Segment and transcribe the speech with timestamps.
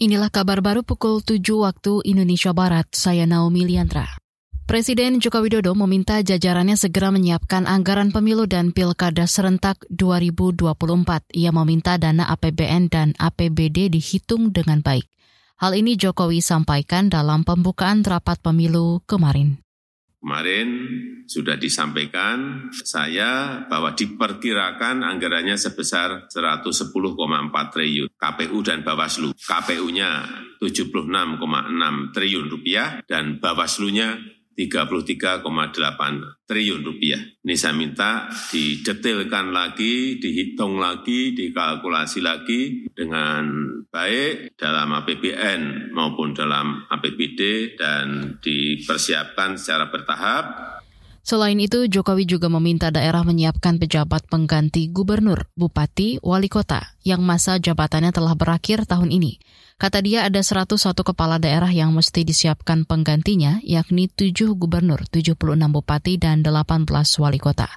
[0.00, 2.88] Inilah kabar baru pukul 7 waktu Indonesia Barat.
[2.88, 4.08] Saya Naomi Liandra.
[4.64, 11.36] Presiden Joko Widodo meminta jajarannya segera menyiapkan anggaran pemilu dan pilkada serentak 2024.
[11.36, 15.04] Ia meminta dana APBN dan APBD dihitung dengan baik.
[15.60, 19.60] Hal ini Jokowi sampaikan dalam pembukaan rapat pemilu kemarin.
[20.20, 20.68] Kemarin
[21.24, 26.92] sudah disampaikan saya bahwa diperkirakan anggarannya sebesar 110,4
[27.72, 29.32] triliun KPU dan Bawaslu.
[29.32, 30.28] KPU-nya
[30.60, 37.22] 76,6 triliun rupiah dan Bawaslu-nya 33,8 triliun rupiah.
[37.40, 46.84] Ini saya minta didetailkan lagi, dihitung lagi, dikalkulasi lagi dengan baik dalam APBN maupun dalam
[46.92, 50.44] APBD dan dipersiapkan secara bertahap
[51.20, 57.60] Selain itu, Jokowi juga meminta daerah menyiapkan pejabat pengganti gubernur, bupati, wali kota yang masa
[57.60, 59.36] jabatannya telah berakhir tahun ini.
[59.80, 65.40] Kata dia ada 101 kepala daerah yang mesti disiapkan penggantinya, yakni 7 gubernur, 76
[65.72, 66.84] bupati, dan 18
[67.16, 67.68] wali kota.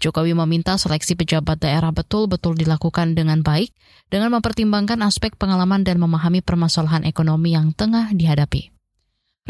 [0.00, 3.76] Jokowi meminta seleksi pejabat daerah betul-betul dilakukan dengan baik,
[4.08, 8.79] dengan mempertimbangkan aspek pengalaman dan memahami permasalahan ekonomi yang tengah dihadapi.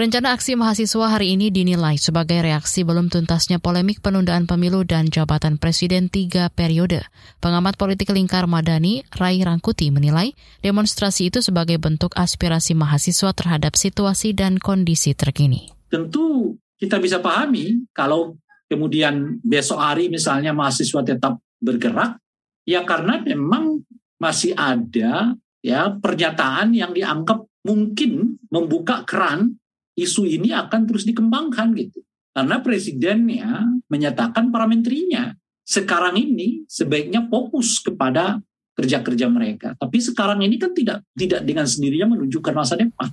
[0.01, 5.61] Rencana aksi mahasiswa hari ini dinilai sebagai reaksi belum tuntasnya polemik penundaan pemilu dan jabatan
[5.61, 7.05] presiden tiga periode.
[7.45, 10.33] Pengamat politik lingkar Madani, Rai Rangkuti menilai
[10.65, 15.69] demonstrasi itu sebagai bentuk aspirasi mahasiswa terhadap situasi dan kondisi terkini.
[15.93, 18.41] Tentu kita bisa pahami kalau
[18.73, 22.17] kemudian besok hari misalnya mahasiswa tetap bergerak,
[22.65, 23.85] ya karena memang
[24.17, 29.61] masih ada ya pernyataan yang dianggap mungkin membuka keran
[29.99, 32.01] isu ini akan terus dikembangkan gitu.
[32.31, 35.35] Karena presidennya menyatakan para menterinya
[35.67, 38.39] sekarang ini sebaiknya fokus kepada
[38.75, 39.75] kerja-kerja mereka.
[39.77, 43.11] Tapi sekarang ini kan tidak tidak dengan sendirinya menunjukkan masa depan.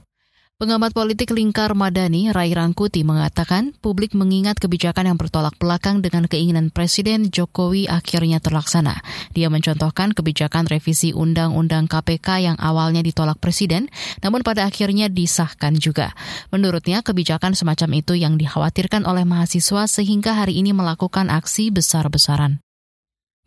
[0.58, 6.74] Pengamat politik Lingkar Madani, Rai Rangkuti, mengatakan publik mengingat kebijakan yang bertolak belakang dengan keinginan
[6.74, 9.06] Presiden Jokowi akhirnya terlaksana.
[9.38, 13.94] Dia mencontohkan kebijakan revisi Undang-Undang KPK yang awalnya ditolak Presiden,
[14.26, 16.18] namun pada akhirnya disahkan juga.
[16.50, 22.66] Menurutnya, kebijakan semacam itu yang dikhawatirkan oleh mahasiswa sehingga hari ini melakukan aksi besar-besaran.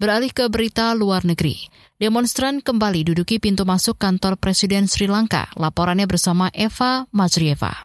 [0.00, 1.68] Beralih ke berita luar negeri.
[2.00, 5.52] Demonstran kembali duduki pintu masuk kantor Presiden Sri Lanka.
[5.60, 7.84] Laporannya bersama Eva Mazrieva.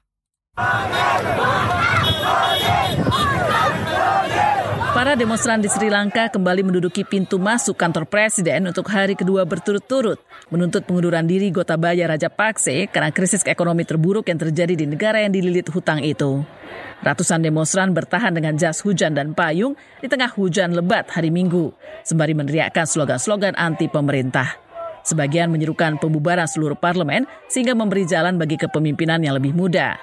[4.96, 10.16] Para demonstran di Sri Lanka kembali menduduki pintu masuk kantor presiden untuk hari kedua berturut-turut,
[10.48, 15.36] menuntut pengunduran diri Gotabaya Raja Pakse karena krisis ekonomi terburuk yang terjadi di negara yang
[15.36, 16.48] dililit hutang itu.
[17.04, 22.34] Ratusan demonstran bertahan dengan jas hujan dan payung di tengah hujan lebat hari Minggu, sembari
[22.34, 24.58] meneriakkan slogan-slogan anti pemerintah.
[25.06, 30.02] Sebagian menyerukan pembubaran seluruh parlemen sehingga memberi jalan bagi kepemimpinan yang lebih muda.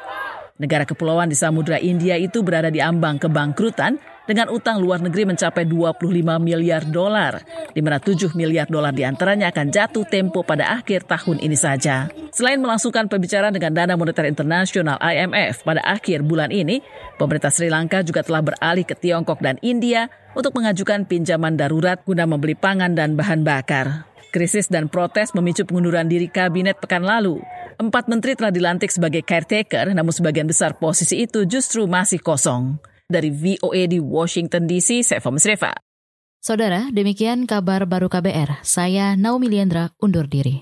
[0.63, 5.67] Negara kepulauan di Samudra India itu berada di ambang kebangkrutan dengan utang luar negeri mencapai
[5.67, 6.03] 25
[6.39, 7.43] miliar dolar,
[7.75, 12.09] di mana 7 miliar dolar di antaranya akan jatuh tempo pada akhir tahun ini saja.
[12.33, 16.81] Selain melangsungkan pembicaraan dengan Dana Moneter Internasional IMF pada akhir bulan ini,
[17.21, 22.25] pemerintah Sri Lanka juga telah beralih ke Tiongkok dan India untuk mengajukan pinjaman darurat guna
[22.25, 24.09] membeli pangan dan bahan bakar.
[24.33, 27.37] Krisis dan protes memicu pengunduran diri kabinet pekan lalu.
[27.77, 32.92] Empat menteri telah dilantik sebagai caretaker, namun sebagian besar posisi itu justru masih kosong.
[33.13, 35.77] Dari VOA di Washington DC, saya Mesreva.
[36.41, 38.65] Saudara, demikian kabar baru KBR.
[38.65, 40.59] Saya Naomi Liandra undur diri.